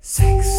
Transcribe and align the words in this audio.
Six. 0.00 0.57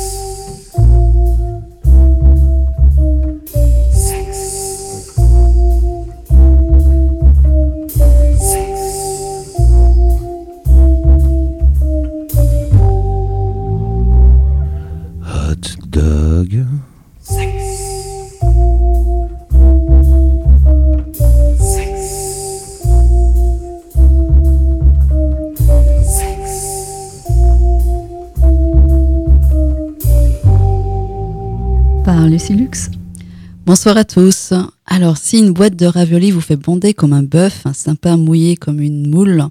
Bonsoir 33.69 33.97
à 33.97 34.03
tous. 34.03 34.51
Alors, 34.87 35.17
si 35.17 35.37
une 35.37 35.53
boîte 35.53 35.75
de 35.75 35.85
raviolis 35.85 36.31
vous 36.31 36.41
fait 36.41 36.55
bonder 36.55 36.95
comme 36.95 37.13
un 37.13 37.21
bœuf, 37.21 37.67
un 37.67 37.73
sympa 37.73 38.17
mouillé 38.17 38.55
comme 38.55 38.81
une 38.81 39.07
moule, 39.07 39.43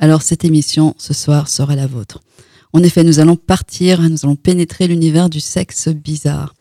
alors 0.00 0.22
cette 0.22 0.44
émission 0.44 0.96
ce 0.98 1.14
soir 1.14 1.48
sera 1.48 1.76
la 1.76 1.86
vôtre. 1.86 2.18
En 2.72 2.82
effet, 2.82 3.04
nous 3.04 3.20
allons 3.20 3.36
partir, 3.36 4.00
nous 4.00 4.24
allons 4.24 4.34
pénétrer 4.34 4.88
l'univers 4.88 5.30
du 5.30 5.38
sexe 5.38 5.86
bizarre. 5.86 6.52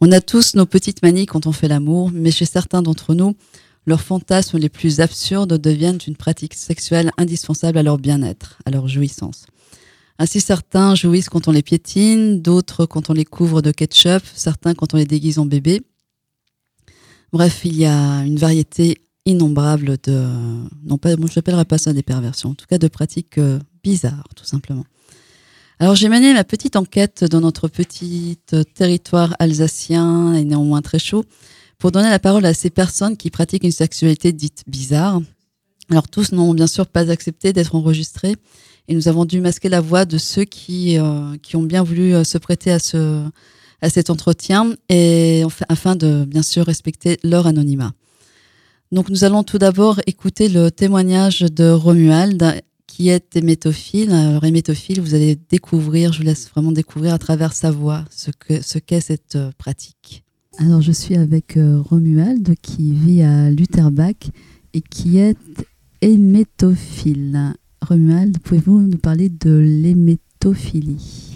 On 0.00 0.12
a 0.12 0.20
tous 0.20 0.54
nos 0.54 0.64
petites 0.64 1.02
manies 1.02 1.26
quand 1.26 1.48
on 1.48 1.52
fait 1.52 1.66
l'amour, 1.66 2.12
mais 2.14 2.30
chez 2.30 2.44
certains 2.44 2.82
d'entre 2.82 3.16
nous, 3.16 3.34
leurs 3.84 4.02
fantasmes 4.02 4.58
les 4.58 4.68
plus 4.68 5.00
absurdes 5.00 5.58
deviennent 5.58 5.98
une 6.06 6.14
pratique 6.14 6.54
sexuelle 6.54 7.10
indispensable 7.18 7.78
à 7.78 7.82
leur 7.82 7.98
bien-être, 7.98 8.60
à 8.64 8.70
leur 8.70 8.86
jouissance. 8.86 9.46
Ainsi, 10.20 10.40
certains 10.40 10.94
jouissent 10.94 11.30
quand 11.30 11.48
on 11.48 11.50
les 11.50 11.62
piétine, 11.62 12.40
d'autres 12.40 12.86
quand 12.86 13.10
on 13.10 13.12
les 13.12 13.24
couvre 13.24 13.60
de 13.60 13.72
ketchup, 13.72 14.22
certains 14.36 14.74
quand 14.74 14.94
on 14.94 14.98
les 14.98 15.04
déguise 15.04 15.40
en 15.40 15.46
bébé, 15.46 15.82
Bref, 17.34 17.62
il 17.64 17.76
y 17.76 17.84
a 17.84 18.20
une 18.20 18.36
variété 18.36 18.98
innombrable 19.26 19.96
de, 20.04 20.24
non 20.84 20.98
pas, 20.98 21.16
je 21.16 21.16
n'appellerai 21.16 21.64
pas 21.64 21.78
ça 21.78 21.92
des 21.92 22.04
perversions, 22.04 22.50
en 22.50 22.54
tout 22.54 22.66
cas 22.66 22.78
de 22.78 22.86
pratiques 22.86 23.38
euh, 23.38 23.58
bizarres, 23.82 24.28
tout 24.36 24.44
simplement. 24.44 24.84
Alors 25.80 25.96
j'ai 25.96 26.08
mené 26.08 26.32
ma 26.32 26.44
petite 26.44 26.76
enquête 26.76 27.24
dans 27.24 27.40
notre 27.40 27.66
petit 27.66 28.38
euh, 28.52 28.62
territoire 28.62 29.34
alsacien 29.40 30.32
et 30.34 30.44
néanmoins 30.44 30.80
très 30.80 31.00
chaud 31.00 31.24
pour 31.78 31.90
donner 31.90 32.08
la 32.08 32.20
parole 32.20 32.46
à 32.46 32.54
ces 32.54 32.70
personnes 32.70 33.16
qui 33.16 33.30
pratiquent 33.30 33.64
une 33.64 33.72
sexualité 33.72 34.30
dite 34.32 34.62
bizarre. 34.68 35.20
Alors 35.90 36.06
tous 36.06 36.30
n'ont 36.30 36.54
bien 36.54 36.68
sûr 36.68 36.86
pas 36.86 37.10
accepté 37.10 37.52
d'être 37.52 37.74
enregistrés 37.74 38.36
et 38.86 38.94
nous 38.94 39.08
avons 39.08 39.24
dû 39.24 39.40
masquer 39.40 39.68
la 39.68 39.80
voix 39.80 40.04
de 40.04 40.18
ceux 40.18 40.44
qui, 40.44 41.00
euh, 41.00 41.36
qui 41.42 41.56
ont 41.56 41.64
bien 41.64 41.82
voulu 41.82 42.24
se 42.24 42.38
prêter 42.38 42.70
à 42.70 42.78
ce, 42.78 43.24
à 43.84 43.90
cet 43.90 44.08
entretien 44.08 44.74
et 44.88 45.42
afin 45.68 45.94
de 45.94 46.24
bien 46.24 46.42
sûr 46.42 46.64
respecter 46.64 47.18
leur 47.22 47.46
anonymat. 47.46 47.92
Donc 48.92 49.10
nous 49.10 49.24
allons 49.24 49.42
tout 49.42 49.58
d'abord 49.58 50.00
écouter 50.06 50.48
le 50.48 50.70
témoignage 50.70 51.40
de 51.40 51.68
Romuald 51.70 52.62
qui 52.86 53.10
est 53.10 53.36
hémétophile. 53.36 54.12
Alors 54.12 54.44
hémétophile, 54.44 55.00
vous 55.00 55.14
allez 55.14 55.36
découvrir, 55.36 56.12
je 56.12 56.18
vous 56.18 56.24
laisse 56.24 56.48
vraiment 56.48 56.72
découvrir 56.72 57.12
à 57.12 57.18
travers 57.18 57.52
sa 57.52 57.70
voix 57.70 58.04
ce 58.10 58.30
que 58.30 58.62
ce 58.62 58.78
qu'est 58.78 59.00
cette 59.00 59.36
euh, 59.36 59.50
pratique. 59.58 60.24
Alors 60.58 60.80
je 60.80 60.92
suis 60.92 61.16
avec 61.16 61.56
euh, 61.56 61.80
Romuald 61.80 62.54
qui 62.62 62.92
vit 62.92 63.22
à 63.22 63.50
Lutherbach 63.50 64.30
et 64.72 64.80
qui 64.80 65.18
est 65.18 65.36
hémétophile. 66.00 67.54
Romuald, 67.82 68.38
pouvez-vous 68.38 68.80
nous 68.80 68.98
parler 68.98 69.28
de 69.28 69.58
l'hémétophilie? 69.58 71.33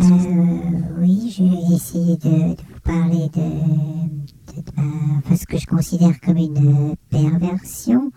Euh, 0.00 0.58
oui, 0.98 1.34
je 1.34 1.42
vais 1.42 1.74
essayer 1.74 2.16
de, 2.16 2.28
vous 2.28 2.80
parler 2.84 3.28
de, 3.34 5.30
de, 5.30 5.36
ce 5.36 5.46
que 5.46 5.58
je 5.58 5.66
considère 5.66 6.20
comme 6.20 6.36
une 6.36 6.94
perversion. 7.10 8.10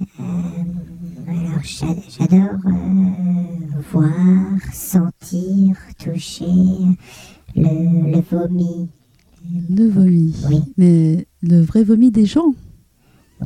Euh, 0.00 0.22
alors, 1.28 1.62
j'adore 1.62 2.58
euh, 2.66 3.80
voir, 3.92 4.60
sentir, 4.72 5.76
toucher 5.98 6.46
le, 7.54 8.12
le 8.12 8.20
vomi. 8.20 8.88
Le 9.70 9.88
vomi 9.88 10.34
Oui. 10.48 10.62
Mais 10.78 11.26
le 11.42 11.60
vrai 11.60 11.84
vomi 11.84 12.10
des 12.10 12.26
gens 12.26 12.54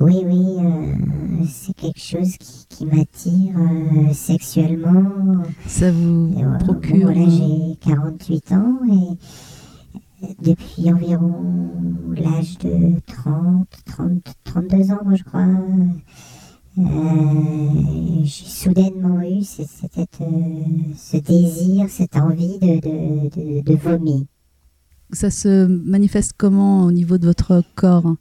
oui, 0.01 0.23
oui, 0.25 0.57
euh, 0.61 1.45
c'est 1.49 1.75
quelque 1.75 1.99
chose 1.99 2.37
qui, 2.69 2.87
m'attire 2.87 3.57
euh, 3.59 4.13
sexuellement. 4.13 5.43
Ça 5.67 5.91
vous 5.91 6.33
procure 6.61 7.09
Là, 7.09 7.29
j'ai 7.29 7.77
48 7.81 8.53
ans 8.53 8.79
et 10.23 10.37
depuis 10.41 10.93
environ 10.93 11.71
l'âge 12.15 12.59
de 12.59 13.01
30, 13.07 13.67
30, 13.87 14.23
32 14.45 14.93
ans, 14.93 15.01
moi 15.05 15.15
je 15.17 15.25
crois, 15.25 15.47
euh, 16.79 16.85
j'ai 18.23 18.45
soudainement 18.47 19.21
eu 19.23 19.43
ce 19.43 21.17
désir, 21.17 21.89
cette 21.89 22.17
envie 22.17 22.59
de, 22.61 22.81
de, 22.81 23.63
de 23.63 23.75
vomir. 23.75 24.23
Ça 25.11 25.31
se 25.31 25.67
manifeste 25.67 26.35
comment 26.37 26.85
au 26.85 26.93
niveau 26.93 27.19
de 27.19 27.27
votre 27.27 27.63
corps? 27.75 28.15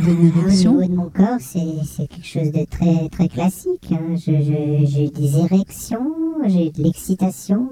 Au 0.00 0.02
niveau 0.02 0.82
de 0.82 0.94
mon 0.94 1.10
corps, 1.10 1.38
c'est 1.40 2.08
quelque 2.08 2.26
chose 2.26 2.52
de 2.52 2.64
très, 2.64 3.08
très 3.08 3.28
classique. 3.28 3.92
Hein. 3.92 4.16
J'ai 4.16 5.08
des 5.08 5.38
érections, 5.38 6.12
j'ai 6.46 6.70
de 6.70 6.82
l'excitation. 6.82 7.68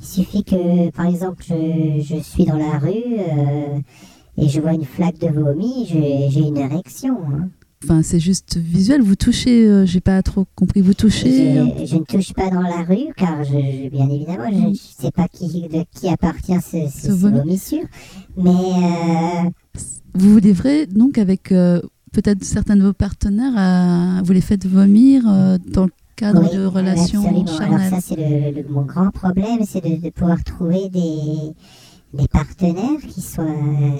Il 0.00 0.06
suffit 0.06 0.44
que, 0.44 0.90
par 0.90 1.06
exemple, 1.06 1.42
je, 1.46 2.00
je 2.00 2.16
suis 2.22 2.44
dans 2.44 2.56
la 2.56 2.78
rue 2.78 2.92
euh, 3.18 3.80
et 4.36 4.48
je 4.48 4.60
vois 4.60 4.72
une 4.74 4.84
flaque 4.84 5.18
de 5.18 5.28
vomi, 5.28 5.86
j'ai 5.88 6.46
une 6.46 6.58
érection. 6.58 7.18
Hein. 7.32 7.48
Enfin, 7.84 8.02
c'est 8.02 8.18
juste 8.18 8.56
visuel. 8.56 9.02
Vous 9.02 9.14
touchez, 9.14 9.66
euh, 9.66 9.86
j'ai 9.86 10.00
pas 10.00 10.20
trop 10.22 10.46
compris. 10.56 10.80
Vous 10.80 10.94
touchez 10.94 11.54
Je, 11.54 11.86
je, 11.86 11.96
ne 11.96 12.02
touche 12.02 12.32
pas 12.32 12.50
dans 12.50 12.60
la 12.60 12.82
rue, 12.82 13.12
car 13.16 13.44
je, 13.44 13.88
bien 13.88 14.10
évidemment, 14.10 14.50
je 14.50 14.68
ne 14.68 14.74
sais 14.74 15.12
pas 15.12 15.28
qui, 15.28 15.68
de 15.68 15.84
qui 15.94 16.08
appartient 16.08 16.60
ce, 16.60 16.88
ce, 16.88 17.12
vomissure. 17.12 17.86
Mais 18.36 18.50
euh, 18.50 19.50
vous 20.14 20.32
vous 20.32 20.38
livrez 20.38 20.86
donc 20.86 21.18
avec 21.18 21.52
euh, 21.52 21.80
peut-être 22.12 22.44
certains 22.44 22.76
de 22.76 22.82
vos 22.82 22.92
partenaires, 22.92 24.22
vous 24.24 24.32
les 24.32 24.40
faites 24.40 24.66
vomir 24.66 25.22
euh, 25.28 25.58
dans 25.72 25.84
le 25.84 25.92
cadre 26.16 26.52
de 26.52 26.64
relations 26.64 27.22
charnelles. 27.22 27.84
Alors 27.90 28.00
ça, 28.00 28.00
c'est 28.00 28.68
mon 28.68 28.82
grand 28.82 29.10
problème, 29.10 29.60
c'est 29.64 29.80
de, 29.80 30.10
pouvoir 30.10 30.42
trouver 30.42 30.88
des, 30.88 31.54
des 32.12 32.28
partenaires 32.28 33.00
qui 33.06 33.20
soient, 33.20 33.44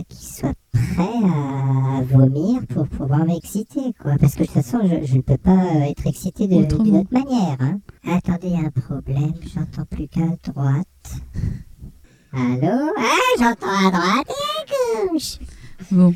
qui 0.08 0.24
soient 0.24 0.54
prêts 0.72 1.04
à, 1.24 2.02
vomir 2.02 2.66
pour 2.68 2.88
pouvoir 2.88 3.24
m'exciter. 3.24 3.92
Quoi. 4.00 4.16
Parce 4.18 4.34
que 4.34 4.42
de 4.42 4.46
toute 4.46 4.54
façon, 4.54 4.80
je, 4.82 5.16
ne 5.16 5.20
peux 5.22 5.36
pas 5.36 5.88
être 5.88 6.06
excité 6.06 6.46
d'une 6.46 6.64
autre 6.64 6.82
manière. 7.12 7.56
Hein. 7.60 7.80
Attendez, 8.06 8.54
un 8.54 8.70
problème, 8.70 9.34
j'entends 9.54 9.84
plus 9.84 10.08
qu'à 10.08 10.26
droite. 10.44 10.86
Allô? 12.32 12.92
Ah, 12.96 13.36
j'entends 13.38 13.86
à 13.86 13.90
droite 13.90 14.28
et 14.28 15.02
à 15.02 15.06
gauche. 15.06 15.38
Bon. 15.90 16.14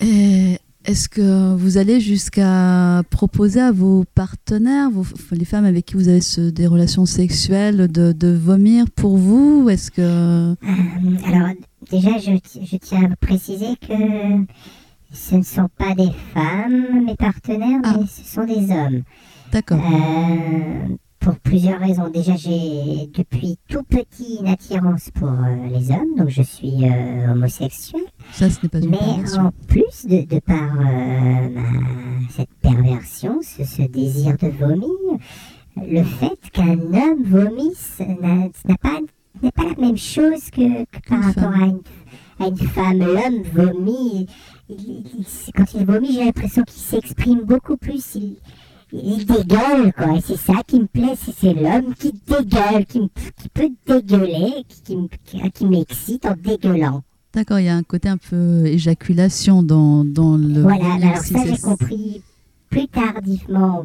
Allez, 0.00 0.58
Est-ce 0.86 1.10
que 1.10 1.54
vous 1.54 1.76
allez 1.76 2.00
jusqu'à 2.00 3.02
proposer 3.10 3.60
à 3.60 3.70
vos 3.70 4.04
partenaires, 4.14 4.88
les 5.32 5.44
femmes 5.44 5.66
avec 5.66 5.84
qui 5.84 5.94
vous 5.94 6.08
avez 6.08 6.20
des 6.52 6.66
relations 6.66 7.04
sexuelles, 7.04 7.88
de, 7.92 8.32
vomir 8.32 8.86
pour 8.90 9.18
vous 9.18 9.68
Est-ce 9.68 9.90
que 9.90 10.00
euh, 10.00 10.54
Alors 11.26 11.50
déjà, 11.90 12.16
je, 12.18 12.76
tiens 12.78 13.10
à 13.12 13.16
préciser 13.16 13.76
que 13.76 13.94
ce 15.12 15.34
ne 15.34 15.42
sont 15.42 15.68
pas 15.76 15.94
des 15.94 16.10
femmes 16.32 17.04
mes 17.04 17.16
partenaires, 17.16 17.80
ah. 17.84 17.96
mais 18.00 18.06
ce 18.06 18.24
sont 18.24 18.44
des 18.44 18.72
hommes. 18.72 19.02
D'accord. 19.52 19.80
Euh, 19.80 20.96
pour 21.20 21.38
plusieurs 21.38 21.78
raisons. 21.78 22.08
Déjà, 22.08 22.34
j'ai 22.34 23.08
depuis 23.14 23.58
tout 23.68 23.82
petit 23.82 24.38
une 24.40 24.48
attirance 24.48 25.10
pour 25.10 25.28
euh, 25.28 25.68
les 25.72 25.90
hommes, 25.90 26.16
donc 26.16 26.30
je 26.30 26.42
suis 26.42 26.84
euh, 26.84 27.32
homosexuel. 27.32 28.02
Ça, 28.32 28.48
ce 28.48 28.58
n'est 28.62 28.68
pas 28.68 28.78
une 28.78 28.90
Mais 28.90 29.38
en 29.38 29.52
plus 29.68 30.06
de, 30.06 30.26
de 30.26 30.40
par 30.40 30.80
euh, 30.80 31.48
cette 32.30 32.52
perversion, 32.62 33.40
ce, 33.42 33.82
désir 33.82 34.36
de 34.38 34.48
vomir, 34.48 34.88
le 35.76 36.02
fait 36.02 36.40
qu'un 36.52 36.78
homme 36.78 37.22
vomisse 37.24 37.98
n'est 38.00 38.76
pas, 38.76 38.98
pas 39.54 39.64
la 39.64 39.86
même 39.86 39.98
chose 39.98 40.50
que, 40.50 40.84
par 41.08 41.22
rapport 41.22 41.52
à 41.52 41.66
une, 41.66 41.80
à 42.38 42.46
une, 42.48 42.56
femme. 42.56 42.98
L'homme 42.98 43.42
vomit, 43.52 44.26
quand 45.54 45.74
il 45.74 45.84
vomit, 45.84 46.12
j'ai 46.14 46.24
l'impression 46.24 46.62
qu'il 46.64 46.80
s'exprime 46.80 47.42
beaucoup 47.42 47.76
plus. 47.76 48.14
Il, 48.14 48.36
il 48.92 49.24
dégueule, 49.26 49.92
quoi. 49.92 50.20
C'est 50.24 50.36
ça 50.36 50.54
qui 50.66 50.80
me 50.80 50.86
plaît, 50.86 51.14
c'est 51.16 51.54
l'homme 51.54 51.94
qui 51.94 52.12
dégueule, 52.26 52.86
qui, 52.86 53.10
peut 53.52 53.70
dégueuler, 53.86 54.64
qui, 54.84 54.96
qui, 55.54 55.66
m'excite 55.66 56.26
en 56.26 56.34
dégueulant. 56.36 57.02
D'accord, 57.32 57.60
il 57.60 57.66
y 57.66 57.68
a 57.68 57.76
un 57.76 57.82
côté 57.84 58.08
un 58.08 58.16
peu 58.16 58.66
éjaculation 58.66 59.62
dans, 59.62 60.04
dans 60.04 60.36
le. 60.36 60.62
Voilà, 60.62 60.94
alors 60.94 61.16
ça 61.18 61.44
j'ai 61.46 61.58
compris 61.58 62.22
plus 62.70 62.88
tardivement, 62.88 63.84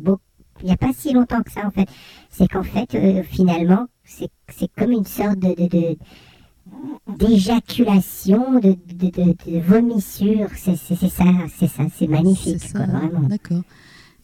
il 0.61 0.67
n'y 0.67 0.71
a 0.71 0.77
pas 0.77 0.91
si 0.97 1.13
longtemps 1.13 1.41
que 1.43 1.51
ça 1.51 1.65
en 1.65 1.71
fait. 1.71 1.87
C'est 2.29 2.47
qu'en 2.47 2.63
fait, 2.63 2.95
euh, 2.95 3.23
finalement, 3.23 3.85
c'est 4.03 4.29
c'est 4.49 4.69
comme 4.75 4.91
une 4.91 5.05
sorte 5.05 5.37
de, 5.39 5.49
de, 5.49 5.67
de- 5.67 5.97
d'éjaculation, 7.17 8.59
de, 8.59 8.75
de, 8.93 9.09
de, 9.09 9.35
de 9.51 9.59
vomissure. 9.59 10.49
C'est 10.55 10.75
ça, 10.75 10.95
c'est 11.57 11.67
ça, 11.67 11.83
c'est 11.95 12.07
magnifique, 12.07 12.71
quoi, 12.71 12.85
vraiment. 12.85 13.27
D'accord. 13.27 13.61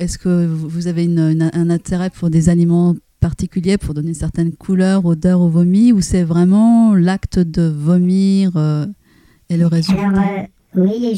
Est-ce 0.01 0.17
que 0.17 0.47
vous 0.47 0.87
avez 0.87 1.03
une- 1.05 1.19
une- 1.19 1.51
un 1.53 1.69
intérêt 1.69 2.09
pour 2.09 2.31
des 2.31 2.49
aliments 2.49 2.95
particuliers 3.19 3.77
pour 3.77 3.93
donner 3.93 4.09
une 4.09 4.13
certaine 4.15 4.51
couleur, 4.51 5.05
odeur 5.05 5.41
au 5.41 5.47
vomi 5.47 5.91
ou 5.91 6.01
c'est 6.01 6.23
vraiment 6.23 6.95
l'acte 6.95 7.37
de 7.37 7.67
vomir 7.69 8.51
euh, 8.55 8.87
et 9.51 9.57
le 9.57 9.67
résultat? 9.67 10.01
Alors, 10.07 10.19
euh, 10.19 10.81
oui, 10.81 11.13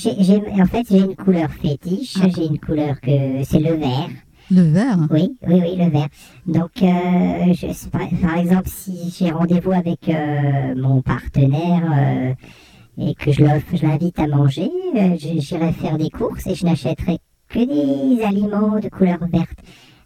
en 0.61 0.65
fait, 0.65 0.85
j'ai 0.91 0.97
une 0.99 1.15
couleur 1.15 1.49
fétiche. 1.51 2.15
Ah. 2.21 2.27
J'ai 2.35 2.45
une 2.47 2.59
couleur 2.59 2.99
que 2.99 3.09
c'est 3.45 3.59
le 3.59 3.75
vert. 3.75 4.09
Le 4.51 4.61
vert? 4.63 5.07
Oui, 5.11 5.37
oui, 5.47 5.61
oui, 5.61 5.75
le 5.77 5.89
vert. 5.89 6.09
Donc, 6.45 6.71
euh, 6.81 7.53
je- 7.53 7.87
par, 7.89 8.01
par 8.21 8.37
exemple, 8.37 8.67
si 8.67 9.13
j'ai 9.17 9.31
rendez-vous 9.31 9.71
avec 9.71 10.09
euh, 10.09 10.75
mon 10.75 11.01
partenaire 11.01 12.35
et 12.97 13.15
que 13.15 13.31
je, 13.31 13.41
l'invite 13.81 14.19
à 14.19 14.27
manger, 14.27 14.69
j'irai 15.17 15.71
faire 15.71 15.97
des 15.97 16.09
courses 16.09 16.45
et 16.47 16.55
je 16.55 16.65
n'achèterai 16.65 17.19
que 17.53 17.59
des 18.17 18.23
aliments 18.23 18.79
de 18.79 18.89
couleur 18.89 19.19
verte. 19.31 19.59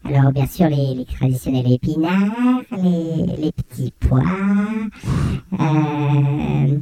Alors, 0.03 0.31
bien 0.31 0.45
sûr, 0.47 0.67
les, 0.67 0.95
les 0.95 1.05
traditionnels 1.05 1.71
épinards, 1.71 2.61
les, 2.71 3.25
les 3.37 3.51
petits 3.51 3.93
pois. 3.99 4.21
euh, 5.53 6.77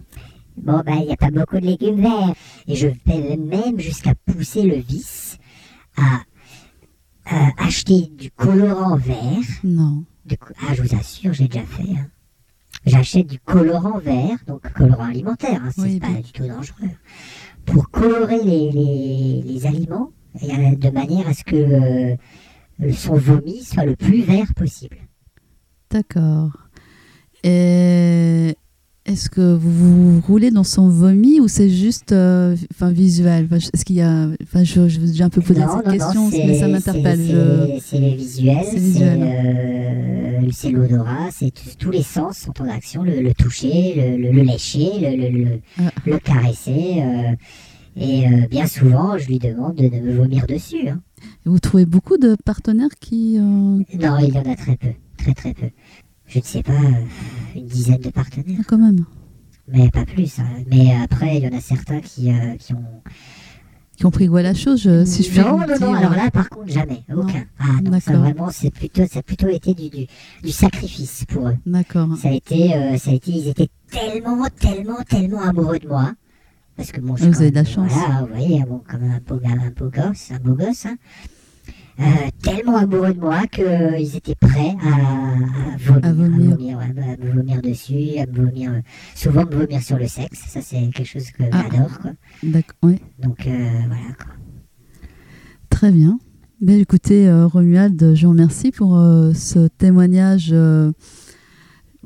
bon, 0.58 0.82
ben, 0.86 0.96
il 1.00 1.06
n'y 1.06 1.14
a 1.14 1.18
pas 1.18 1.32
beaucoup 1.32 1.60
de 1.60 1.66
légumes 1.66 2.02
verts. 2.02 2.34
Et 2.68 2.76
je 2.76 2.88
vais 3.06 3.38
même 3.38 3.80
jusqu'à 3.80 4.14
pousser 4.26 4.64
le 4.64 4.76
vice 4.78 5.38
à 5.98 6.22
euh, 7.34 7.50
acheter 7.58 8.12
du 8.18 8.32
colorant 8.32 8.96
vert. 8.98 9.18
Non. 9.64 10.04
ah, 10.68 10.74
je 10.74 10.82
vous 10.82 10.96
assure, 10.96 11.34
j'ai 11.34 11.48
déjà 11.48 11.66
fait. 11.66 11.84
hein. 11.92 12.08
J'achète 12.86 13.28
du 13.28 13.40
colorant 13.40 13.98
vert, 13.98 14.38
donc 14.48 14.62
colorant 14.74 15.06
alimentaire, 15.06 15.62
hein, 15.64 15.70
c'est 15.76 15.82
Oui, 15.82 16.00
pas 16.00 16.08
bien. 16.10 16.20
du 16.22 16.32
tout 16.32 16.48
dangereux, 16.48 16.90
pour 17.66 17.90
colorer 17.90 18.44
les, 18.44 18.72
les, 18.72 19.42
les 19.44 19.66
aliments 19.66 20.12
et, 20.42 20.52
euh, 20.52 20.76
de 20.76 20.90
manière 20.90 21.28
à 21.28 21.34
ce 21.34 21.44
que 21.44 21.56
euh, 21.56 22.16
son 22.94 23.16
vomi 23.16 23.64
soit 23.64 23.86
le 23.86 23.96
plus 23.96 24.22
vert 24.22 24.54
possible. 24.56 24.98
D'accord. 25.92 26.52
Et 27.44 28.56
est-ce 29.06 29.30
que 29.30 29.54
vous 29.56 30.16
vous 30.16 30.22
roulez 30.22 30.50
dans 30.50 30.64
son 30.64 30.90
vomi 30.90 31.40
ou 31.40 31.48
c'est 31.48 31.70
juste 31.70 32.12
euh, 32.12 32.56
enfin, 32.74 32.92
visuel? 32.92 33.46
Enfin, 33.46 33.58
Est-ce 33.58 33.86
qu'il 33.86 33.98
y 33.98 34.02
a. 34.02 34.30
Enfin, 34.44 34.64
je, 34.64 34.88
je 34.88 35.00
vous 35.00 35.06
ai 35.08 35.12
déjà 35.12 35.26
un 35.26 35.30
peu 35.30 35.42
posé 35.42 35.62
cette 35.62 35.86
non, 35.86 35.92
question, 35.92 36.30
mais 36.32 36.60
ça 36.60 36.68
m'interpelle. 36.68 37.20
c'est- 37.20 37.98
Je- 37.98 38.02
le 38.02 38.16
visuel, 38.16 38.66
C'est 40.52 40.68
euh, 40.68 40.72
l'odorat, 40.72 41.30
c'est 41.32 41.52
tous 41.78 41.92
les 41.92 42.02
sens 42.04 42.38
sont 42.40 42.62
en 42.62 42.68
action, 42.68 43.04
le, 43.04 43.22
le 43.22 43.34
toucher, 43.36 43.94
le, 43.96 44.18
le- 44.24 44.32
le 44.32 44.42
lécher, 44.42 44.90
le, 45.00 45.60
Ah. 45.80 46.20
caresser. 46.24 46.96
euh, 47.04 47.36
et 47.96 48.28
euh, 48.28 48.48
bien 48.48 48.68
souvent, 48.68 49.18
je 49.18 49.28
lui 49.28 49.40
demande 49.40 49.76
de, 49.76 49.88
de 49.88 50.00
me 50.00 50.14
vomir 50.16 50.46
dessus. 50.48 50.90
hein. 50.90 51.02
Vous 51.46 51.60
trouvez 51.60 51.86
beaucoup 51.86 52.18
de 52.18 52.36
partenaires 52.46 52.96
qui. 53.00 53.38
euh, 53.38 53.42
Non, 53.42 53.84
il 54.20 54.34
y 54.34 54.38
en 54.38 54.52
a 54.52 54.56
très 54.56 54.76
peu, 54.78 54.90
très 55.18 55.34
très 55.34 55.54
peu. 55.54 55.70
Je 56.28 56.40
ne 56.40 56.44
sais 56.44 56.64
pas, 56.64 56.74
euh, 56.74 57.56
une 57.56 57.68
dizaine 57.68 58.00
de 58.02 58.10
partenaires, 58.10 58.58
ah, 58.60 58.64
quand 58.68 58.78
même. 58.80 59.06
mais 59.68 59.90
pas 59.90 60.06
plus. 60.06 60.40
hein. 60.40 60.48
Mais 60.72 60.94
après, 61.04 61.38
il 61.38 61.44
y 61.44 61.48
en 61.48 61.58
a 61.58 61.62
certains 61.62 62.02
qui, 62.02 62.32
qui 62.60 62.74
ont 62.74 63.02
Qui 63.96 64.06
ont 64.06 64.12
pris 64.12 64.28
goût 64.28 64.38
à 64.38 64.42
la 64.42 64.54
chose, 64.54 64.82
je- 64.82 65.06
si 65.06 65.24
je 65.24 65.30
puis 65.30 65.40
non, 65.40 65.60
le 65.60 65.80
non, 65.80 65.80
non, 65.80 65.88
dire. 65.92 65.98
alors 66.00 66.12
là, 66.16 66.30
par 66.32 66.50
contre, 66.50 66.68
jamais, 66.70 67.04
aucun. 67.16 67.46
Ah 67.60 67.80
non, 67.84 67.98
ça 68.00 68.12
D'accord. 68.12 68.24
vraiment, 68.26 68.50
c'est 68.52 68.72
plutôt, 68.72 69.06
ça 69.08 69.20
a 69.20 69.24
plutôt 69.24 69.48
été 69.48 69.74
du, 69.74 69.90
du, 69.90 70.08
du 70.44 70.52
sacrifice 70.52 71.24
pour 71.30 71.48
eux. 71.48 71.56
D'accord. 71.66 72.10
Ça 72.18 72.28
a 72.28 72.32
été, 72.34 72.74
euh, 72.76 72.98
ça 72.98 73.12
a 73.12 73.14
été, 73.14 73.32
ils 73.32 73.48
étaient 73.48 73.70
tellement, 73.90 74.46
tellement, 74.60 75.02
tellement 75.08 75.42
amoureux 75.42 75.80
de 75.80 75.88
moi. 75.88 76.12
Parce 76.78 76.92
que 76.92 77.00
bon, 77.02 77.16
je 77.16 77.24
Ah, 77.26 77.30
Vous 77.30 77.42
avez 77.42 77.52
de 77.52 77.56
la 77.56 77.64
chance. 77.64 77.92
Voilà, 77.94 78.22
vous 78.22 78.28
voyez, 78.28 78.64
bon, 78.66 78.82
comme 78.88 79.04
un 79.04 79.20
beau, 79.26 79.40
un 79.46 79.70
beau 79.72 79.90
gosse, 79.90 80.32
un 80.32 80.40
beau 80.40 80.54
gosse, 80.56 80.86
hein. 80.86 80.96
Euh, 81.98 82.04
tellement 82.44 82.76
amoureux 82.76 83.14
de 83.14 83.20
moi 83.22 83.48
qu'ils 83.48 84.18
étaient 84.18 84.36
prêts 84.36 84.76
à, 84.84 86.06
à 86.08 86.12
vomir, 86.12 86.52
À 86.52 86.56
vomir. 86.58 86.78
ouais, 86.78 86.94
me 87.24 87.32
vomir 87.32 87.62
dessus, 87.62 88.18
à 88.20 88.26
me 88.26 88.46
vomir, 88.46 88.72
euh, 88.74 88.82
souvent 89.16 89.46
me 89.46 89.56
vomir 89.56 89.82
sur 89.82 89.98
le 89.98 90.06
sexe. 90.08 90.40
Ça, 90.50 90.60
c'est 90.62 90.76
quelque 90.90 91.06
chose 91.06 91.32
que 91.32 91.44
Ah. 91.54 91.64
j'adore, 91.72 91.98
quoi. 92.00 92.12
D'accord. 92.44 92.76
Oui. 92.84 93.00
Donc, 93.20 93.48
euh, 93.48 93.70
voilà, 93.88 94.14
quoi. 94.18 94.34
Très 95.70 95.92
bien. 95.92 96.20
Ben, 96.60 96.78
écoutez, 96.82 97.30
euh, 97.30 97.48
Romuald, 97.48 98.14
je 98.14 98.26
vous 98.26 98.32
remercie 98.34 98.72
pour 98.72 98.98
euh, 98.98 99.34
ce 99.34 99.68
témoignage. 99.70 100.54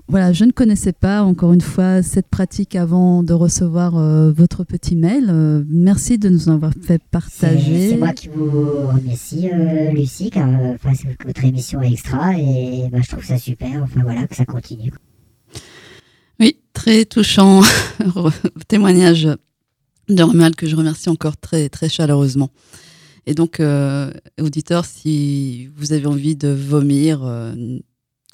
Voilà, 0.09 0.33
je 0.33 0.43
ne 0.43 0.51
connaissais 0.51 0.91
pas 0.91 1.21
encore 1.21 1.53
une 1.53 1.61
fois 1.61 2.01
cette 2.01 2.27
pratique 2.27 2.75
avant 2.75 3.21
de 3.21 3.33
recevoir 3.33 3.95
euh, 3.95 4.31
votre 4.31 4.63
petit 4.63 4.95
mail. 4.95 5.27
Euh, 5.29 5.63
merci 5.69 6.17
de 6.17 6.29
nous 6.29 6.49
en 6.49 6.53
avoir 6.53 6.73
fait 6.81 6.99
partager. 7.11 7.91
c'est 7.91 7.97
moi 7.97 8.13
qui 8.13 8.27
vous 8.27 8.87
remercie, 8.87 9.49
euh, 9.53 9.91
Lucie, 9.91 10.31
car 10.31 10.49
euh, 10.49 10.73
votre 11.25 11.45
émission 11.45 11.81
est 11.83 11.91
extra 11.91 12.35
et 12.35 12.89
bah, 12.91 12.97
je 13.03 13.09
trouve 13.09 13.23
ça 13.23 13.37
super. 13.37 13.83
Enfin 13.83 14.01
voilà, 14.01 14.25
que 14.25 14.35
ça 14.35 14.45
continue. 14.45 14.91
Oui, 16.39 16.57
très 16.73 17.05
touchant 17.05 17.61
témoignage 18.67 19.27
de 20.09 20.23
Romuald 20.23 20.55
que 20.55 20.65
je 20.65 20.75
remercie 20.75 21.09
encore 21.09 21.37
très, 21.37 21.69
très 21.69 21.87
chaleureusement. 21.87 22.49
Et 23.25 23.35
donc, 23.35 23.59
euh, 23.59 24.11
auditeurs, 24.41 24.85
si 24.85 25.69
vous 25.75 25.93
avez 25.93 26.07
envie 26.07 26.35
de 26.35 26.47
vomir, 26.47 27.21
euh, 27.23 27.53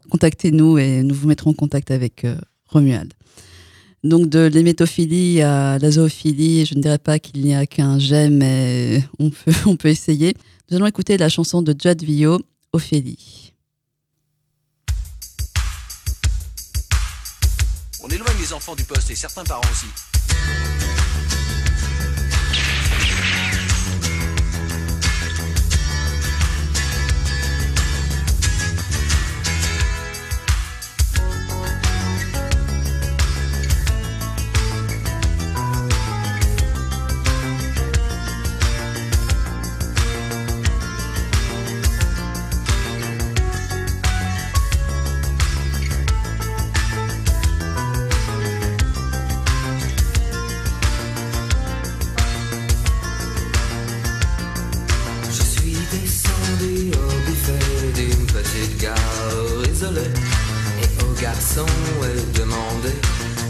contactez-nous 0.09 0.77
et 0.77 1.03
nous 1.03 1.15
vous 1.15 1.27
mettrons 1.27 1.51
en 1.51 1.53
contact 1.53 1.91
avec 1.91 2.25
euh, 2.25 2.35
Romuald. 2.67 3.13
Donc, 4.03 4.29
de 4.29 4.45
l'hémétophilie 4.45 5.41
à 5.41 5.79
la 5.79 5.91
zoophilie, 5.91 6.65
je 6.65 6.75
ne 6.75 6.81
dirais 6.81 6.99
pas 6.99 7.17
qu'il 7.17 7.43
n'y 7.43 7.55
a 7.55 7.65
qu'un 7.65 7.97
j'aime, 7.97 8.37
mais 8.37 9.03
on 9.17 9.31
peut, 9.31 9.51
on 9.65 9.75
peut 9.75 9.87
essayer. 9.87 10.35
Nous 10.69 10.77
allons 10.77 10.85
écouter 10.85 11.17
la 11.17 11.29
chanson 11.29 11.61
de 11.61 11.75
Jad 11.77 12.03
Vio, 12.03 12.39
Ophélie. 12.71 13.53
On 18.03 18.07
éloigne 18.07 18.37
les 18.39 18.53
enfants 18.53 18.75
du 18.75 18.83
poste 18.83 19.09
et 19.09 19.15
certains 19.15 19.43
parents 19.43 19.61
aussi. 19.71 20.84
Au 61.57 61.65
garçon 61.65 61.67
ai 62.03 62.37
demandé 62.37 62.93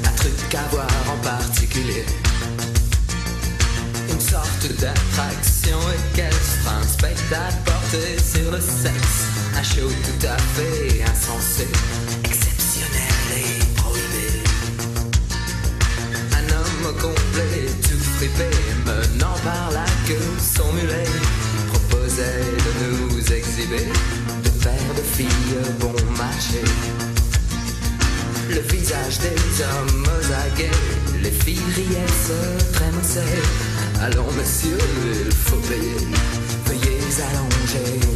un 0.06 0.16
truc 0.16 0.56
à 0.56 0.68
voir 0.72 0.88
en 1.12 1.18
particulier. 1.24 2.06
Une 4.10 4.20
sorte 4.20 4.68
d'attraction 4.80 5.78
équestre, 5.92 6.70
un 6.70 6.88
spectacle 6.88 7.58
porté 7.66 8.18
sur 8.20 8.52
le 8.52 8.60
sexe. 8.60 9.26
Un 9.58 9.64
show 9.64 9.90
tout 9.90 10.28
à 10.28 10.38
fait 10.38 11.04
insensé, 11.04 11.68
exceptionnel 12.24 13.28
et 13.38 13.66
prohibé. 13.76 14.44
Un 16.34 16.46
homme 16.54 16.96
complet, 16.98 17.66
tout 17.82 18.04
fripé, 18.18 18.50
menant 18.86 19.38
par 19.44 19.72
la 19.72 19.86
queue 20.08 20.20
son 20.40 20.72
mulet, 20.74 21.10
proposait 21.74 22.44
de 22.66 23.16
nous 23.16 23.34
exhiber 23.34 23.88
de 24.44 24.50
paires 24.64 24.94
de 24.96 25.02
filles 25.02 25.76
bon 25.80 25.96
marché. 26.18 26.62
Le 28.56 28.62
visage 28.62 29.20
des 29.20 29.64
hommes 29.64 30.06
aguets, 30.48 30.72
les 31.22 31.30
filles 31.30 31.60
riaient, 31.76 32.08
se 32.08 32.72
trémoussaient. 32.72 33.44
Allons 34.02 34.32
monsieur, 34.32 34.78
il 35.26 35.32
faut 35.34 35.58
payer, 35.58 35.98
veuillez 36.66 37.00
allonger 37.20 38.15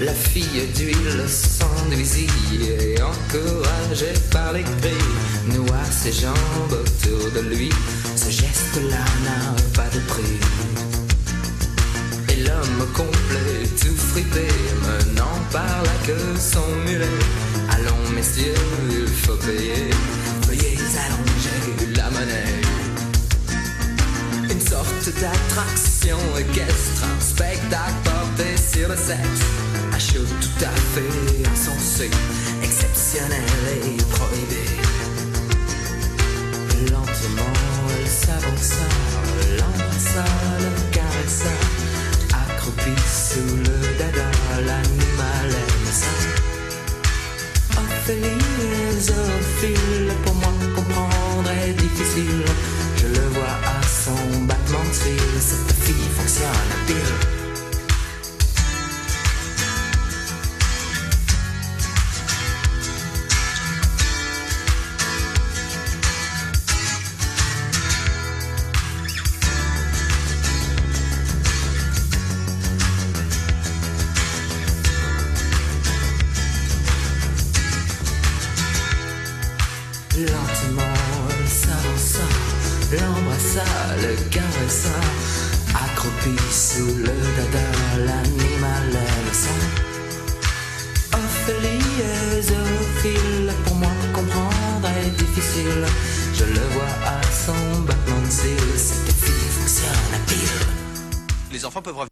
La 0.00 0.14
fille 0.14 0.64
d'huile 0.76 1.24
s'enduisit 1.28 2.28
et 2.70 3.02
encouragée 3.02 4.14
par 4.30 4.52
les 4.52 4.62
cris, 4.62 5.52
noie 5.52 5.84
ses 5.90 6.12
jambes 6.12 6.72
autour 6.72 7.32
de 7.32 7.40
lui. 7.48 7.68
Ce 8.14 8.30
geste-là 8.30 9.04
n'a 9.24 9.56
pas 9.74 9.88
de 9.92 9.98
prix. 10.06 10.38
Et 12.28 12.44
l'homme 12.44 12.86
complet, 12.94 13.66
tout 13.80 13.96
frité, 13.96 14.46
menant 14.82 15.40
par 15.50 15.82
la 15.82 16.06
queue 16.06 16.36
son 16.38 16.68
mulet. 16.84 17.18
Allons 17.72 18.14
messieurs, 18.14 18.54
il 18.90 19.08
faut 19.08 19.34
payer. 19.34 19.90
Veuillez 20.46 20.78
allonger 21.06 21.96
la 21.96 22.10
monnaie. 22.10 22.54
Une 24.48 24.60
sorte 24.60 25.10
d'attraction 25.20 26.18
équestre, 26.38 27.02
un 27.02 27.20
spectacle 27.20 27.94
porté 28.04 28.56
sur 28.56 28.88
le 28.88 28.96
sexe. 28.96 29.67
Show 29.98 30.24
tout 30.40 30.64
à 30.64 30.70
fait 30.94 31.50
insensé, 31.52 32.08
exceptionnel 32.62 33.42
et 33.84 33.96
prohibé. 34.04 34.64
Lentement, 36.88 37.56
elle 37.90 38.06
s'avança, 38.06 38.88
l'embrassa, 39.58 40.24
le 40.60 40.70
caressa. 40.92 41.50
Accroupi 42.32 42.94
sous 43.10 43.56
le 43.56 43.98
dada, 43.98 44.30
l'animal 44.64 45.50
aime 45.50 45.92
ça. 45.92 46.14
Ophélie, 47.80 49.00
zoophile, 49.00 50.12
pour 50.24 50.34
moi 50.36 50.52
comprendre 50.76 51.50
est 51.66 51.72
difficile. 51.72 52.44
Je 52.98 53.06
le 53.08 53.26
vois 53.30 53.58
à 53.66 53.82
son 53.82 54.44
battement 54.44 54.84
de 54.88 54.94
cils, 54.94 55.40
cette 55.40 55.76
fille 55.84 56.08
fonctionne 56.16 56.70
à 56.72 56.86
pile. 56.86 57.37
Je 96.34 96.44
le 96.44 96.60
vois 96.72 96.94
à 97.06 97.22
son 97.22 97.52
cette 98.76 99.14
fille 99.14 99.50
fonctionne 99.50 99.88
à. 100.12 100.66
Les 101.52 101.64
enfants 101.64 101.82
peuvent 101.82 101.94
revenir. 101.94 102.08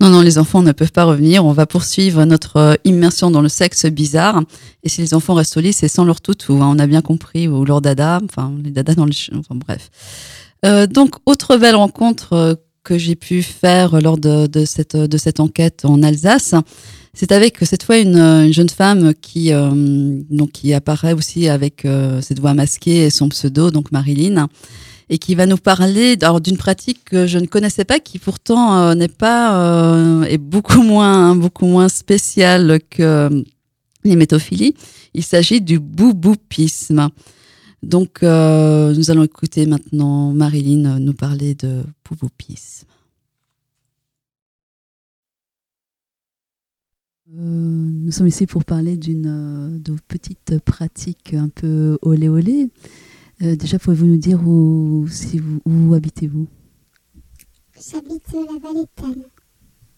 Non, 0.00 0.10
non, 0.10 0.20
les 0.20 0.38
enfants 0.38 0.62
ne 0.62 0.72
peuvent 0.72 0.92
pas 0.92 1.04
revenir. 1.04 1.44
On 1.44 1.52
va 1.52 1.66
poursuivre 1.66 2.24
notre 2.24 2.56
euh, 2.56 2.74
immersion 2.84 3.30
dans 3.30 3.40
le 3.40 3.48
sexe 3.48 3.86
bizarre. 3.86 4.42
Et 4.82 4.88
si 4.88 5.00
les 5.00 5.14
enfants 5.14 5.34
restent 5.34 5.56
au 5.56 5.60
lit, 5.60 5.72
c'est 5.72 5.88
sans 5.88 6.04
leur 6.04 6.20
toutou, 6.20 6.54
hein, 6.54 6.70
on 6.70 6.78
a 6.78 6.86
bien 6.86 7.00
compris, 7.00 7.48
ou 7.48 7.64
leur 7.64 7.80
dada, 7.80 8.20
enfin, 8.24 8.52
les 8.62 8.70
dadas 8.70 8.94
dans 8.94 9.06
Enfin, 9.06 9.54
bref. 9.54 9.90
Euh, 10.66 10.86
donc, 10.86 11.14
autre 11.26 11.56
belle 11.56 11.76
rencontre 11.76 12.32
euh, 12.32 12.54
que 12.82 12.98
j'ai 12.98 13.14
pu 13.14 13.42
faire 13.42 14.00
lors 14.00 14.18
de 14.18 14.64
cette 14.66 15.40
enquête 15.40 15.84
en 15.84 16.02
Alsace, 16.02 16.54
c'est 17.14 17.32
avec 17.32 17.58
cette 17.62 17.82
fois 17.82 17.98
une, 17.98 18.18
une 18.18 18.52
jeune 18.52 18.68
femme 18.68 19.14
qui, 19.14 19.52
euh, 19.52 19.70
donc, 20.30 20.52
qui 20.52 20.74
apparaît 20.74 21.14
aussi 21.14 21.48
avec 21.48 21.84
euh, 21.84 22.20
cette 22.20 22.40
voix 22.40 22.54
masquée 22.54 23.06
et 23.06 23.10
son 23.10 23.28
pseudo, 23.28 23.70
donc 23.70 23.92
Marilyn 23.92 24.48
et 25.10 25.18
qui 25.18 25.34
va 25.34 25.46
nous 25.46 25.56
parler 25.56 26.16
d'une 26.16 26.56
pratique 26.56 27.04
que 27.04 27.26
je 27.26 27.38
ne 27.38 27.46
connaissais 27.46 27.84
pas, 27.84 28.00
qui 28.00 28.18
pourtant 28.18 28.78
euh, 28.78 28.94
n'est 28.94 29.08
pas 29.08 29.56
euh, 29.56 30.22
est 30.24 30.38
beaucoup 30.38 30.82
moins 30.94 31.34
beaucoup 31.36 31.66
moins 31.66 31.88
spéciale 31.88 32.80
que 32.90 33.44
l'hémétophilie. 34.04 34.74
Il 35.14 35.22
s'agit 35.22 35.60
du 35.60 35.78
bouboupisme. 35.78 37.08
Donc, 37.82 38.22
euh, 38.22 38.94
nous 38.94 39.10
allons 39.10 39.24
écouter 39.24 39.66
maintenant 39.66 40.32
Marilyn 40.32 40.98
nous 40.98 41.12
parler 41.12 41.54
de 41.54 41.82
bouboupisme. 42.08 42.86
Nous 47.30 48.12
sommes 48.12 48.26
ici 48.26 48.46
pour 48.46 48.64
parler 48.64 48.96
d'une 48.96 49.80
euh, 49.88 49.96
petite 50.08 50.58
pratique 50.60 51.34
un 51.34 51.48
peu 51.48 51.98
olé 52.02 52.28
olé. 52.28 52.70
Euh, 53.42 53.56
déjà, 53.56 53.78
pouvez-vous 53.78 54.06
nous 54.06 54.16
dire 54.16 54.46
où, 54.46 55.06
si 55.08 55.38
vous, 55.38 55.60
où 55.64 55.94
habitez-vous? 55.94 56.46
J'habite 57.74 58.32
la 58.32 58.58
vallée 58.58 58.82
de 58.82 58.88
Tannes. 58.94 59.24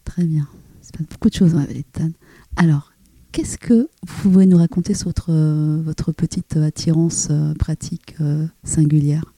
Très 0.05 0.25
bien. 0.25 0.49
C'est 0.81 0.97
pas 0.97 1.05
beaucoup 1.11 1.29
de 1.29 1.35
choses 1.35 1.53
dans 1.53 1.59
la 1.59 1.67
vallée 1.67 1.81
de 1.81 1.93
Tannes. 1.93 2.15
Alors, 2.57 2.93
qu'est-ce 3.33 3.59
que 3.59 3.89
vous 4.07 4.23
pouvez 4.23 4.47
nous 4.47 4.57
raconter 4.57 4.95
sur 4.95 5.09
votre, 5.09 5.31
euh, 5.31 5.83
votre 5.83 6.13
petite 6.13 6.57
attirance 6.57 7.29
euh, 7.31 7.53
pratique 7.55 8.15
euh, 8.21 8.47
singulière? 8.65 9.35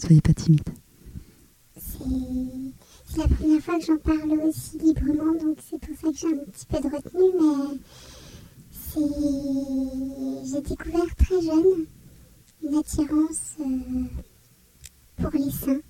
Soyez 0.00 0.20
pas 0.20 0.34
timide. 0.34 0.68
C'est 1.76 2.04
c'est 3.14 3.20
la 3.20 3.28
première 3.28 3.60
fois 3.60 3.78
que 3.78 3.84
j'en 3.84 3.98
parle 3.98 4.40
aussi 4.40 4.78
librement, 4.78 5.34
donc 5.34 5.58
c'est 5.68 5.78
pour 5.78 5.96
ça 5.96 6.10
que 6.10 6.16
j'ai 6.16 6.34
un 6.34 6.44
petit 6.50 6.66
peu 6.66 6.80
de 6.80 6.94
retenue, 6.94 7.32
mais 7.40 7.78
c'est... 8.72 9.00
J'ai 10.50 10.60
découvert 10.60 11.16
très 11.16 11.40
jeune 11.40 11.86
une 12.62 12.74
attirance 12.76 13.56
euh, 13.60 14.04
pour 15.16 15.30
les 15.32 15.50
seins. 15.50 15.80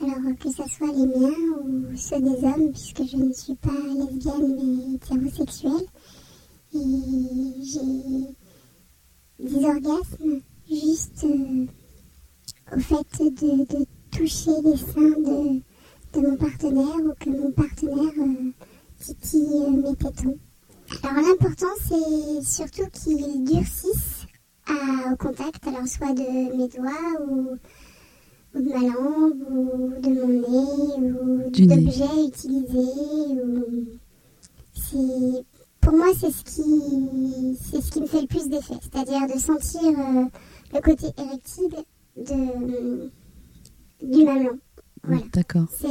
Alors 0.00 0.38
que 0.38 0.50
ce 0.50 0.62
soit 0.68 0.92
les 0.92 1.06
miens 1.06 1.58
ou 1.64 1.96
ceux 1.96 2.20
des 2.20 2.44
hommes, 2.44 2.70
puisque 2.70 3.04
je 3.04 3.16
ne 3.16 3.32
suis 3.32 3.56
pas 3.56 3.72
lesbienne 3.72 4.56
mais 4.56 4.94
hétérosexuelle. 4.94 5.86
Et 6.74 6.78
j'ai 7.62 8.34
des 9.44 9.64
orgasmes 9.64 10.40
juste 10.70 11.24
euh, 11.24 11.66
au 12.74 12.80
fait 12.80 13.18
de, 13.22 13.64
de 13.64 13.86
toucher 14.10 14.52
les 14.62 14.76
seins 14.76 15.20
de, 15.20 15.62
de 16.12 16.20
mon 16.20 16.36
partenaire 16.36 16.96
ou 17.04 17.12
que 17.18 17.30
mon 17.30 17.50
partenaire 17.52 18.12
euh, 18.18 18.50
titille 18.98 19.62
euh, 19.66 19.70
mes 19.70 19.96
tétons. 19.96 20.38
Alors 21.02 21.22
l'important 21.28 21.66
c'est 21.86 22.42
surtout 22.42 22.88
qu'ils 22.92 23.44
durcissent 23.44 24.26
à- 24.66 25.12
au 25.12 25.16
contact, 25.16 25.66
alors 25.66 25.86
soit 25.86 26.12
de 26.14 26.56
mes 26.56 26.68
doigts 26.68 27.20
ou, 27.28 27.56
ou 28.54 28.60
de 28.62 28.68
ma 28.68 28.80
langue 28.80 29.42
ou 29.50 30.00
de 30.00 30.08
mon 30.08 30.28
nez 30.28 31.10
ou 31.12 31.50
d'objets 31.50 32.26
utilisés. 32.26 33.42
Ou... 33.42 33.86
Pour 35.80 35.92
moi 35.92 36.06
c'est 36.18 36.30
ce 36.30 36.42
qui 36.44 37.56
c'est 37.60 37.80
ce 37.82 37.90
qui 37.92 38.00
me 38.00 38.06
fait 38.06 38.22
le 38.22 38.26
plus 38.26 38.48
d'effet, 38.48 38.74
c'est-à-dire 38.80 39.26
de 39.26 39.38
sentir 39.38 39.82
euh, 39.98 40.24
le 40.72 40.80
côté 40.80 41.06
érectile 41.18 41.74
de 42.16 43.10
du 44.02 44.24
mamelon. 44.24 44.58
Voilà. 45.04 45.22
D'accord. 45.32 45.66
C'est. 45.78 45.88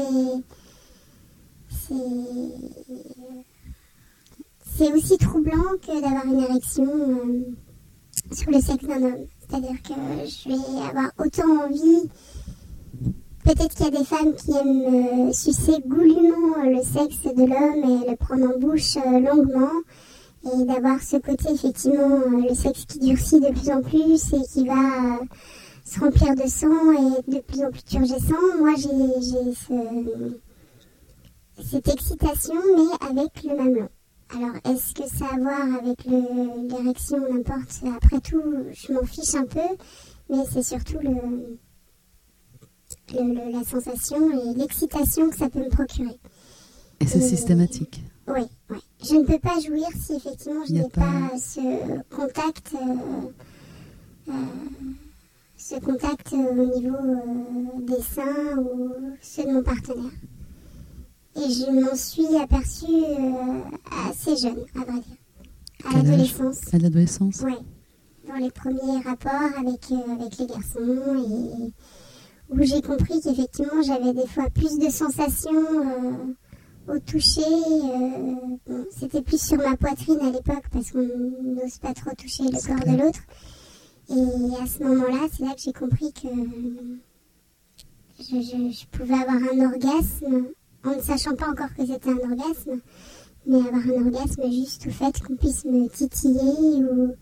Aussi 4.93 5.17
troublant 5.17 5.75
que 5.81 6.01
d'avoir 6.01 6.25
une 6.25 6.39
érection 6.39 6.85
euh, 6.85 7.41
sur 8.31 8.51
le 8.51 8.59
sexe 8.59 8.85
d'un 8.85 9.03
homme. 9.03 9.25
C'est-à-dire 9.39 9.81
que 9.81 9.93
je 10.25 10.49
vais 10.49 10.87
avoir 10.87 11.11
autant 11.19 11.65
envie. 11.65 12.09
Peut-être 13.43 13.75
qu'il 13.75 13.85
y 13.85 13.87
a 13.87 13.99
des 13.99 14.05
femmes 14.05 14.33
qui 14.35 14.51
aiment 14.51 15.29
euh, 15.29 15.31
sucer 15.33 15.79
goulûment 15.85 16.63
le 16.63 16.81
sexe 16.83 17.23
de 17.23 17.45
l'homme 17.45 18.01
et 18.03 18.09
le 18.09 18.15
prendre 18.15 18.55
en 18.55 18.59
bouche 18.59 18.97
euh, 18.97 19.19
longuement. 19.19 19.71
Et 20.45 20.65
d'avoir 20.65 21.01
ce 21.01 21.17
côté, 21.17 21.51
effectivement, 21.51 22.21
euh, 22.27 22.47
le 22.49 22.55
sexe 22.55 22.85
qui 22.85 22.99
durcit 22.99 23.39
de 23.39 23.49
plus 23.49 23.69
en 23.69 23.81
plus 23.81 24.33
et 24.33 24.41
qui 24.51 24.65
va 24.67 24.73
euh, 24.73 25.25
se 25.89 25.99
remplir 25.99 26.35
de 26.35 26.47
sang 26.47 26.91
et 26.91 27.31
de 27.31 27.39
plus 27.41 27.63
en 27.63 27.71
plus 27.71 27.83
turgescent. 27.83 28.35
Moi, 28.59 28.73
j'ai 28.75 28.89
j'ai 29.21 29.53
ce, 29.53 30.37
cette 31.69 31.87
excitation, 31.87 32.55
mais 32.75 33.07
avec 33.09 33.43
le 33.43 33.55
mamelon. 33.55 33.89
Alors, 34.35 34.55
est-ce 34.65 34.93
que 34.93 35.07
ça 35.07 35.25
a 35.31 35.35
à 35.35 35.39
voir 35.39 35.75
avec 35.81 36.03
le- 36.05 36.67
l'érection 36.67 37.19
N'importe? 37.33 37.81
Après 37.95 38.19
tout, 38.19 38.43
je 38.73 38.91
m'en 38.91 39.03
fiche 39.05 39.35
un 39.35 39.45
peu, 39.45 39.59
mais 40.29 40.43
c'est 40.51 40.63
surtout 40.63 40.97
le, 41.01 41.57
le- 43.13 43.51
la 43.51 43.63
sensation 43.63 44.29
et 44.31 44.53
l'excitation 44.57 45.29
que 45.29 45.37
ça 45.37 45.49
peut 45.49 45.59
me 45.63 45.69
procurer. 45.69 46.19
Et 46.99 47.07
c'est 47.07 47.21
systématique. 47.21 48.01
Oui, 48.27 48.41
oui. 48.69 48.79
Je 49.01 49.15
ne 49.15 49.23
peux 49.23 49.39
pas 49.39 49.59
jouir 49.61 49.87
si 49.97 50.15
effectivement 50.15 50.65
je 50.67 50.73
n'ai 50.73 50.89
pas- 50.89 51.01
pas... 51.31 51.37
ce 51.37 51.61
contact, 52.13 52.73
euh, 52.75 53.29
euh, 54.29 54.33
ce 55.57 55.75
contact 55.79 56.33
euh, 56.33 56.51
au 56.51 56.79
niveau 56.79 56.95
euh, 56.95 57.81
des 57.81 58.01
seins 58.01 58.57
ou 58.57 58.91
ceux 59.21 59.43
de 59.43 59.51
mon 59.51 59.63
partenaire. 59.63 60.11
Et 61.35 61.49
je 61.51 61.69
m'en 61.71 61.95
suis 61.95 62.35
aperçue 62.37 62.85
euh, 62.87 63.59
assez 64.09 64.35
jeune, 64.37 64.63
à 64.75 64.79
vrai 64.79 64.99
dire, 64.99 65.17
à 65.89 65.93
l'adolescence. 65.97 66.61
À 66.73 66.77
l'adolescence 66.77 67.41
Oui, 67.43 67.53
dans 68.27 68.35
les 68.35 68.51
premiers 68.51 69.01
rapports 69.03 69.57
avec, 69.59 69.91
euh, 69.91 70.13
avec 70.19 70.37
les 70.37 70.45
garçons 70.47 71.15
et 71.15 71.73
où 72.49 72.63
j'ai 72.63 72.81
compris 72.81 73.19
qu'effectivement 73.21 73.81
j'avais 73.85 74.13
des 74.13 74.25
fois 74.27 74.49
plus 74.49 74.77
de 74.79 74.89
sensations 74.89 75.51
euh, 76.87 76.93
au 76.95 76.99
toucher. 76.99 77.41
euh, 77.41 78.35
bon, 78.65 78.85
C'était 78.97 79.21
plus 79.21 79.41
sur 79.41 79.57
ma 79.57 79.75
poitrine 79.75 80.19
à 80.21 80.29
l'époque 80.31 80.63
parce 80.71 80.91
qu'on 80.91 81.01
n'ose 81.43 81.77
pas 81.81 81.93
trop 81.93 82.11
toucher 82.15 82.43
le 82.43 82.51
corps 82.51 82.79
clair. 82.81 82.95
de 82.97 83.01
l'autre. 83.01 83.19
Et 84.09 84.13
à 84.61 84.65
ce 84.65 84.83
moment-là, 84.83 85.27
c'est 85.31 85.43
là 85.43 85.53
que 85.53 85.61
j'ai 85.61 85.73
compris 85.73 86.13
que 86.13 86.27
je, 88.19 88.35
je- 88.41 88.71
je 88.71 88.85
pouvais 88.97 89.13
avoir 89.13 89.37
un 89.37 89.65
orgasme 89.65 90.47
en 90.85 90.95
ne 90.95 91.01
sachant 91.01 91.35
pas 91.35 91.49
encore 91.49 91.73
que 91.75 91.85
c'était 91.85 92.09
un 92.11 92.17
orgasme, 92.29 92.79
mais 93.45 93.57
avoir 93.57 93.75
un 93.85 94.05
orgasme 94.05 94.43
juste 94.51 94.87
au 94.87 94.91
fait 94.91 95.21
qu'on 95.21 95.35
puisse 95.35 95.65
me 95.65 95.87
titiller 95.89 96.83
ou 96.83 97.13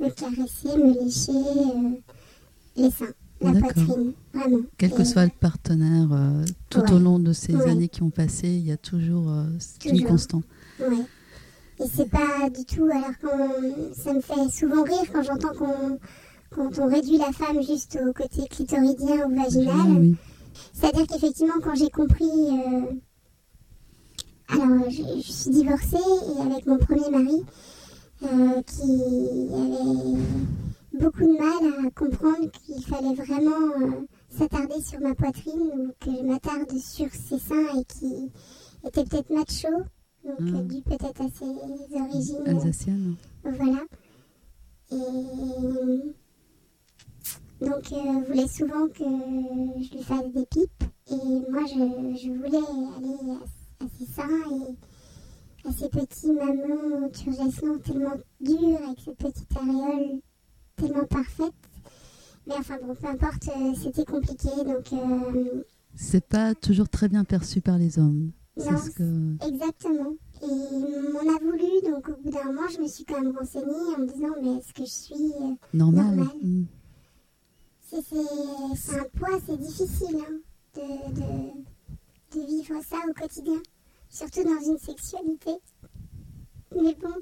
me 0.00 0.10
caresser, 0.10 0.76
me 0.76 0.92
lécher 1.02 1.32
euh, 1.32 1.90
les 2.76 2.90
seins, 2.90 3.06
la 3.40 3.52
poitrine, 3.60 4.12
vraiment. 4.32 4.58
Quel 4.76 4.90
que 4.92 5.02
Et- 5.02 5.04
soit 5.04 5.24
le 5.24 5.30
partenaire, 5.40 6.08
euh, 6.12 6.44
tout 6.68 6.92
au 6.92 6.98
long 6.98 7.18
de 7.18 7.32
ces 7.32 7.54
Ouais. 7.54 7.70
années 7.70 7.88
qui 7.88 8.02
ont 8.02 8.10
passé, 8.10 8.48
il 8.48 8.66
y 8.66 8.72
a 8.72 8.76
toujours 8.76 9.30
euh, 9.30 9.44
c'est 9.58 9.86
une 9.86 9.92
Toujours. 9.92 10.08
constante. 10.10 10.44
Ouais. 10.80 11.06
Et 11.80 11.84
c'est 11.92 12.08
pas 12.08 12.48
du 12.50 12.64
tout. 12.64 12.84
Alors 12.84 13.18
qu'on, 13.20 13.92
ça 13.94 14.12
me 14.12 14.20
fait 14.20 14.48
souvent 14.52 14.84
rire 14.84 15.10
quand 15.12 15.22
j'entends 15.22 15.52
qu'on, 15.54 15.98
quand 16.54 16.78
on 16.78 16.86
réduit 16.88 17.18
la 17.18 17.32
femme 17.32 17.62
juste 17.62 17.98
au 18.06 18.12
côté 18.12 18.46
clitoridien 18.48 19.26
ou 19.28 19.34
vaginal. 19.34 19.98
Oui. 20.00 20.14
C'est-à-dire 20.72 21.06
qu'effectivement, 21.06 21.54
quand 21.62 21.74
j'ai 21.74 21.90
compris. 21.90 22.24
euh, 22.50 22.82
alors, 24.48 24.90
je, 24.90 25.02
je 25.02 25.32
suis 25.32 25.50
divorcée 25.50 25.96
et 25.96 26.40
avec 26.52 26.66
mon 26.66 26.78
premier 26.78 27.10
mari, 27.10 27.42
euh, 28.22 28.62
qui 28.62 28.92
avait 29.52 30.20
beaucoup 31.00 31.22
de 31.22 31.38
mal 31.38 31.86
à 31.86 31.90
comprendre 31.90 32.50
qu'il 32.52 32.84
fallait 32.84 33.14
vraiment 33.14 33.72
euh, 33.80 33.90
s'attarder 34.28 34.80
sur 34.82 35.00
ma 35.00 35.14
poitrine 35.14 35.60
ou 35.60 35.88
que 35.98 36.10
je 36.16 36.22
m'attarde 36.22 36.70
sur 36.78 37.08
ses 37.12 37.38
seins 37.38 37.78
et 37.80 37.84
qui 37.84 38.30
était 38.86 39.04
peut-être 39.04 39.30
macho, 39.30 39.68
donc 40.24 40.36
Ah. 40.40 40.58
euh, 40.58 40.62
dû 40.62 40.82
peut-être 40.82 41.20
à 41.22 41.28
ses 41.36 41.98
origines. 41.98 42.46
Alsacienne. 42.46 43.14
Voilà. 43.44 43.80
Et 44.92 44.96
donc, 47.60 47.92
euh, 47.92 48.20
voulait 48.26 48.48
souvent 48.48 48.88
que 48.88 49.04
je 49.82 49.92
lui 49.96 50.02
fasse 50.02 50.30
des 50.34 50.46
pipes. 50.46 50.84
Et 51.10 51.50
moi, 51.50 51.62
je, 51.66 52.18
je 52.22 52.30
voulais 52.30 52.58
aller 52.58 53.32
à, 53.32 53.84
à 53.84 53.88
ses 53.98 54.06
seins 54.06 54.50
et 54.50 55.68
à 55.68 55.72
ces 55.72 55.88
petits 55.88 56.32
mamelons 56.32 57.08
turgescents 57.10 57.78
tellement 57.84 58.14
durs, 58.40 58.78
avec 58.86 59.00
cette 59.04 59.16
petite 59.16 59.56
aréole 59.56 60.20
tellement 60.76 61.04
parfaite. 61.04 61.52
Mais 62.46 62.54
enfin, 62.58 62.76
bon, 62.84 62.94
peu 62.94 63.06
importe, 63.06 63.48
euh, 63.48 63.72
c'était 63.74 64.04
compliqué. 64.04 64.48
Donc, 64.66 64.92
euh, 64.92 65.62
C'est 65.94 66.26
pas 66.26 66.54
toujours 66.54 66.88
très 66.88 67.08
bien 67.08 67.24
perçu 67.24 67.60
par 67.60 67.78
les 67.78 67.98
hommes. 67.98 68.32
C'est 68.56 68.70
non, 68.70 68.78
ce 68.78 68.90
que... 68.90 69.48
Exactement. 69.48 70.12
Et 70.42 70.46
on 70.46 71.34
a 71.34 71.38
voulu, 71.40 71.90
donc 71.90 72.08
au 72.08 72.22
bout 72.22 72.30
d'un 72.30 72.44
moment, 72.44 72.68
je 72.72 72.80
me 72.80 72.86
suis 72.86 73.04
quand 73.04 73.20
même 73.20 73.36
renseignée 73.36 73.72
en 73.96 74.00
me 74.00 74.06
disant, 74.06 74.34
mais 74.42 74.56
est-ce 74.58 74.72
que 74.74 74.84
je 74.84 74.90
suis... 74.90 75.14
euh, 75.14 75.54
Normal. 75.72 76.16
Normal. 76.16 76.28
C'est 78.02 78.98
un 78.98 79.04
poids, 79.16 79.38
c'est 79.46 79.56
difficile 79.56 80.16
hein, 80.20 80.38
de, 80.74 81.12
de, 81.14 82.40
de 82.40 82.46
vivre 82.46 82.80
ça 82.88 82.96
au 83.08 83.12
quotidien, 83.12 83.60
surtout 84.08 84.42
dans 84.42 84.60
une 84.72 84.78
sexualité. 84.78 85.52
Mais 86.74 86.94
bon. 86.94 87.14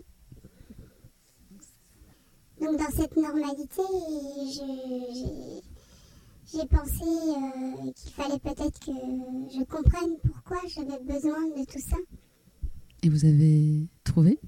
Donc 2.60 2.78
dans 2.78 2.90
cette 2.96 3.16
normalité, 3.16 3.82
j'ai- 4.54 5.62
pensé 6.66 7.02
euh, 7.04 7.92
qu'il 7.94 8.12
fallait 8.12 8.38
peut-être 8.38 8.78
que 8.80 8.92
je 8.92 9.64
comprenne 9.64 10.16
pourquoi 10.22 10.58
j'avais 10.68 11.02
besoin 11.02 11.48
de 11.48 11.64
tout 11.64 11.80
ça. 11.80 11.96
Et 13.02 13.08
vous 13.08 13.24
avez 13.24 13.86
trouvé? 14.04 14.38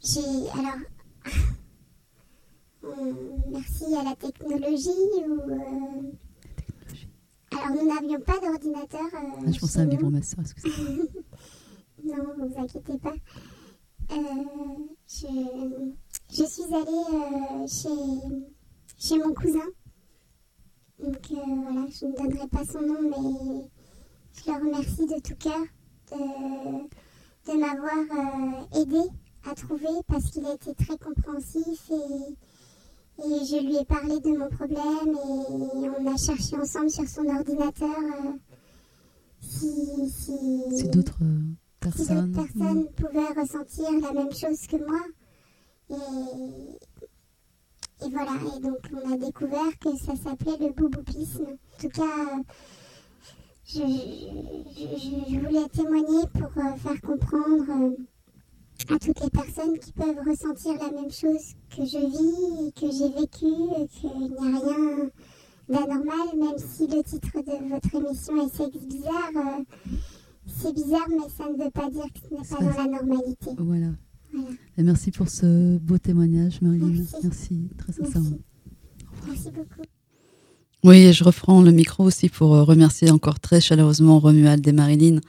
J'ai 0.00 0.20
alors 0.50 0.78
merci 3.48 3.94
à 3.94 4.02
la 4.04 4.14
technologie 4.16 4.88
où 5.26 5.40
euh, 5.50 6.12
alors 7.52 7.76
nous 7.82 7.86
n'avions 7.88 8.20
pas 8.20 8.38
d'ordinateur. 8.40 9.00
euh, 9.14 9.42
ah, 9.46 9.50
Je 9.52 9.58
pensais 9.60 9.78
à 9.80 9.82
un 9.82 9.86
vibromasseur, 9.86 10.40
excusez-moi. 10.40 11.04
Non, 12.04 12.16
ne 12.36 12.48
vous 12.48 12.58
inquiétez 12.60 12.98
pas. 12.98 13.14
Euh, 14.12 14.16
je, 15.08 15.26
je 16.30 16.44
suis 16.44 16.64
allée 16.74 17.04
euh, 17.14 17.66
chez, 17.66 17.88
chez 18.98 19.18
mon 19.18 19.32
cousin. 19.32 19.64
Donc 20.98 21.16
euh, 21.30 21.36
voilà, 21.46 21.86
je 21.90 22.04
ne 22.06 22.14
donnerai 22.16 22.46
pas 22.48 22.64
son 22.66 22.82
nom, 22.82 23.00
mais 23.02 23.70
je 24.34 24.50
le 24.50 24.56
remercie 24.58 25.06
de 25.06 25.18
tout 25.22 25.36
cœur 25.36 25.62
de, 26.12 27.52
de 27.52 27.58
m'avoir 27.58 27.96
euh, 27.96 28.80
aidé 28.82 29.00
à 29.50 29.54
trouver 29.54 29.88
parce 30.06 30.30
qu'il 30.30 30.44
a 30.44 30.52
été 30.54 30.74
très 30.74 30.98
compréhensif 30.98 31.90
et, 31.90 32.34
et 33.18 33.44
je 33.44 33.64
lui 33.64 33.76
ai 33.76 33.84
parlé 33.84 34.18
de 34.20 34.36
mon 34.36 34.48
problème 34.48 35.14
et 35.14 35.88
on 35.98 36.12
a 36.12 36.16
cherché 36.16 36.56
ensemble 36.56 36.90
sur 36.90 37.08
son 37.08 37.26
ordinateur 37.28 37.88
euh, 37.98 38.32
si, 39.40 40.10
si, 40.10 40.88
d'autres 40.88 41.18
euh, 41.22 41.90
si 41.92 42.06
personnes. 42.32 42.88
pouvaient 42.96 43.40
ressentir 43.40 43.90
la 44.00 44.12
même 44.12 44.32
chose 44.32 44.66
que 44.66 44.76
moi. 44.76 45.00
Et, 45.90 48.06
et 48.06 48.10
voilà, 48.10 48.32
et 48.56 48.60
donc 48.60 48.78
on 48.92 49.12
a 49.12 49.16
découvert 49.16 49.78
que 49.80 49.96
ça 49.96 50.16
s'appelait 50.16 50.58
le 50.66 50.72
bouboupisme. 50.72 51.46
En 51.46 51.80
tout 51.80 51.88
cas, 51.90 52.40
je, 53.66 53.80
je- 53.80 54.98
je- 54.98 55.34
je 55.34 55.38
voulais 55.40 55.68
témoigner 55.68 56.24
pour 56.32 56.50
euh, 56.58 56.74
faire 56.76 57.00
comprendre 57.00 57.64
euh, 57.70 57.96
à 58.90 58.98
toutes 58.98 59.20
les 59.22 59.30
personnes 59.30 59.78
qui 59.78 59.92
peuvent 59.92 60.18
ressentir 60.26 60.74
la 60.74 60.90
même 60.90 61.10
chose 61.10 61.54
que 61.74 61.84
je 61.84 61.98
vis 61.98 62.68
et 62.68 62.72
que 62.72 62.92
j'ai 62.92 63.08
vécu, 63.08 63.54
qu'il 63.90 64.10
n'y 64.10 64.36
a 64.36 64.58
rien 64.58 65.10
d'anormal, 65.68 66.38
même 66.38 66.58
si 66.58 66.86
le 66.86 67.02
titre 67.02 67.30
de 67.36 67.68
votre 67.70 67.94
émission 67.94 68.46
est 68.46 68.54
Sexe 68.54 68.84
bizarre. 68.86 69.30
euh, 69.36 69.64
c'est 70.46 70.74
bizarre, 70.74 71.08
mais 71.08 71.28
ça 71.36 71.44
ne 71.50 71.62
veut 71.64 71.70
pas 71.70 71.88
dire 71.90 72.04
que 72.12 72.20
ce 72.28 72.34
n'est 72.34 72.46
pas 72.46 72.62
dans 72.62 72.82
la 72.84 72.98
normalité. 72.98 73.50
Voilà. 73.58 73.86
Voilà. 74.32 74.48
Et 74.76 74.82
merci 74.82 75.10
pour 75.10 75.28
ce 75.28 75.78
beau 75.78 75.96
témoignage, 75.98 76.60
Marilyn. 76.60 76.88
Merci. 76.88 77.14
Merci, 77.22 77.68
très 77.78 77.92
sincèrement. 77.92 78.30
Merci. 78.30 78.40
Merci 79.28 79.50
beaucoup. 79.50 79.82
Oui, 80.82 81.12
je 81.14 81.24
reprends 81.24 81.62
le 81.62 81.70
micro 81.70 82.04
aussi 82.04 82.28
pour 82.28 82.54
euh, 82.54 82.62
remercier 82.62 83.10
encore 83.10 83.40
très 83.40 83.60
chaleureusement 83.62 84.18
Romuald 84.18 84.66
et 84.68 84.72
Marilyn 84.72 85.20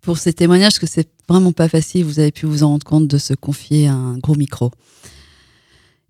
pour 0.00 0.18
ces 0.18 0.32
témoignages, 0.32 0.78
que 0.78 0.86
c'est 0.86 1.08
vraiment 1.28 1.52
pas 1.52 1.68
facile. 1.68 2.04
Vous 2.04 2.18
avez 2.18 2.32
pu 2.32 2.46
vous 2.46 2.62
en 2.62 2.68
rendre 2.68 2.86
compte 2.86 3.08
de 3.08 3.18
se 3.18 3.34
confier 3.34 3.88
à 3.88 3.94
un 3.94 4.18
gros 4.18 4.34
micro. 4.34 4.70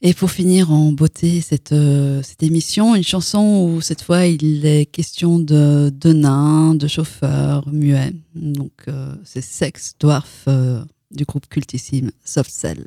Et 0.02 0.14
pour 0.14 0.30
finir 0.30 0.72
en 0.72 0.92
beauté 0.92 1.42
cette, 1.42 1.72
euh, 1.72 2.22
cette 2.22 2.42
émission, 2.42 2.94
une 2.94 3.04
chanson 3.04 3.68
où 3.68 3.82
cette 3.82 4.00
fois 4.00 4.24
il 4.24 4.64
est 4.64 4.86
question 4.86 5.38
de, 5.38 5.92
de 5.94 6.12
nains, 6.14 6.74
de 6.74 6.88
chauffeurs 6.88 7.68
muets. 7.68 8.14
Donc 8.34 8.72
euh, 8.88 9.14
c'est 9.24 9.42
Sex 9.42 9.94
Dwarf 10.00 10.44
euh, 10.48 10.82
du 11.10 11.24
groupe 11.24 11.46
cultissime 11.48 12.12
Soft 12.24 12.50
Cell. 12.50 12.86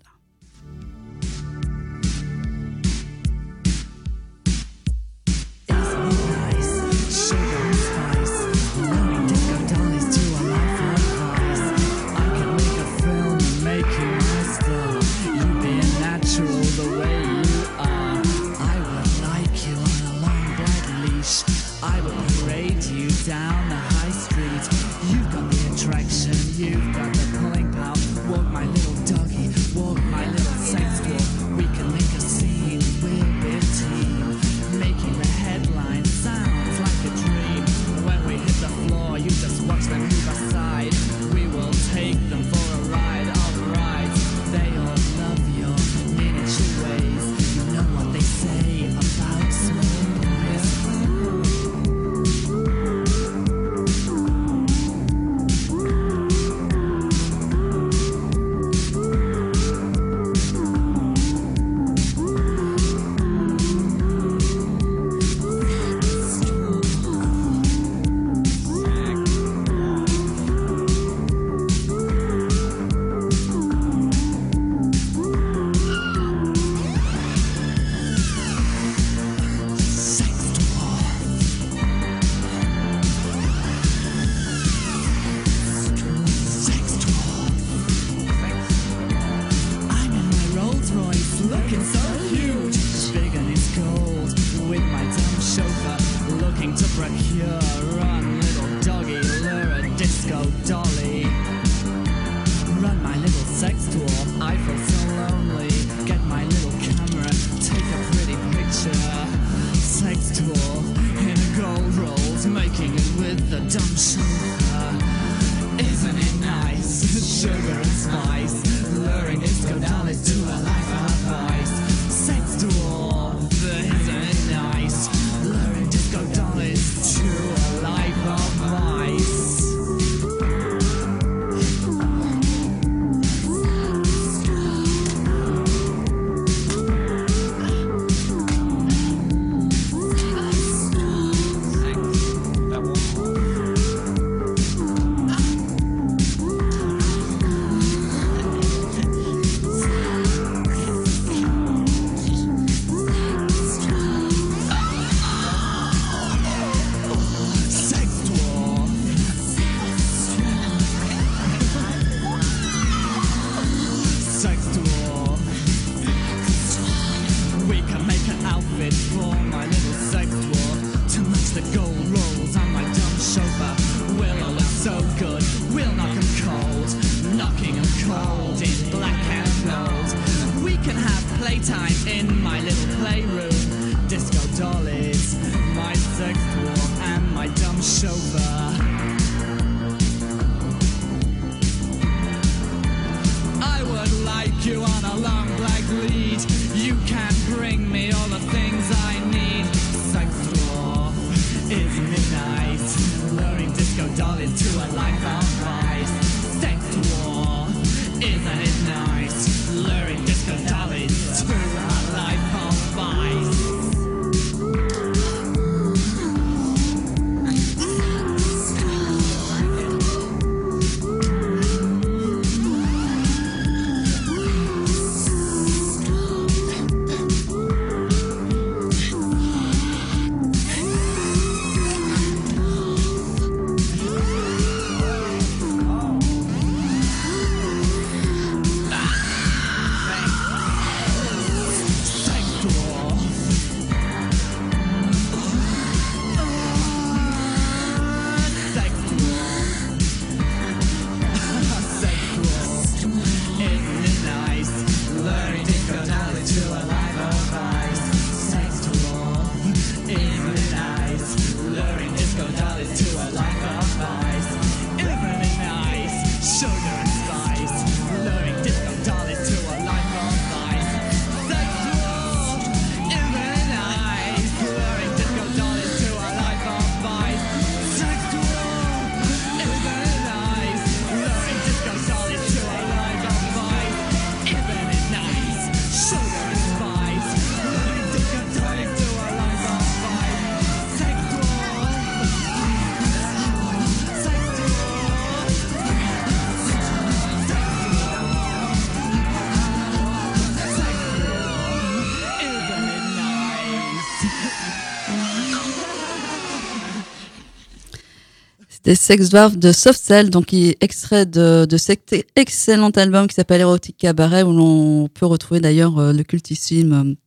les 308.93 308.97
Sex 308.97 309.29
Dwarfs 309.29 309.57
de 309.57 309.71
Soft 309.71 309.99
Cell, 309.99 310.29
donc 310.29 310.45
qui 310.45 310.67
est 310.67 310.77
extrait 310.79 311.25
de, 311.25 311.65
cet 311.77 312.13
excellent 312.35 312.91
album 312.91 313.25
qui 313.25 313.33
s'appelle 313.33 313.61
Erotic 313.61 313.97
Cabaret, 313.97 314.43
où 314.43 314.53
l'on 314.53 315.07
peut 315.07 315.25
retrouver 315.25 315.59
d'ailleurs 315.59 315.97
euh, 315.97 316.13
le 316.13 316.21
cultissime 316.21 317.17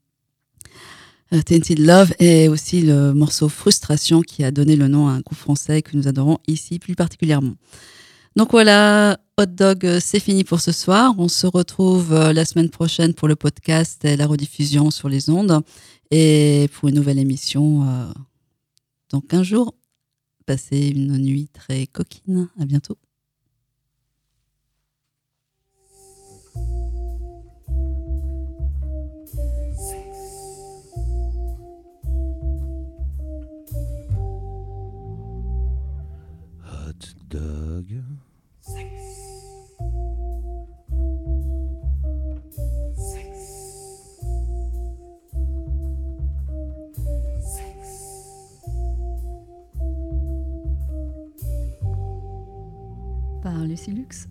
euh, 1.32 1.36
euh, 1.36 1.42
Tainted 1.42 1.80
Love 1.80 2.12
et 2.20 2.48
aussi 2.48 2.82
le 2.82 3.12
morceau 3.14 3.48
Frustration 3.48 4.20
qui 4.20 4.44
a 4.44 4.52
donné 4.52 4.76
le 4.76 4.86
nom 4.86 5.08
à 5.08 5.14
un 5.14 5.20
groupe 5.22 5.38
français 5.38 5.82
que 5.82 5.96
nous 5.96 6.06
adorons 6.06 6.38
ici 6.46 6.78
plus 6.78 6.94
particulièrement. 6.94 7.56
Donc 8.36 8.52
voilà, 8.52 9.18
Hot 9.36 9.46
Dog, 9.46 9.98
c'est 9.98 10.20
fini 10.20 10.44
pour 10.44 10.60
ce 10.60 10.70
soir. 10.70 11.16
On 11.18 11.26
se 11.26 11.48
retrouve 11.48 12.14
la 12.14 12.44
semaine 12.44 12.70
prochaine 12.70 13.12
pour 13.12 13.26
le 13.26 13.34
podcast 13.34 14.04
et 14.04 14.16
la 14.16 14.28
rediffusion 14.28 14.92
sur 14.92 15.08
les 15.08 15.30
ondes 15.30 15.62
et 16.12 16.70
pour 16.74 16.90
une 16.90 16.94
nouvelle 16.94 17.18
émission 17.18 17.84
dans 19.10 19.20
15 19.20 19.42
jours. 19.42 19.74
Passez 20.46 20.90
une 20.90 21.18
nuit 21.18 21.48
très 21.52 21.88
coquine. 21.88 22.48
À 22.56 22.64
bientôt. 22.66 22.96
Hot 36.64 36.92
dog. 37.28 38.00
par 53.56 53.64
Lucie 53.64 53.90
Lux. 53.90 54.28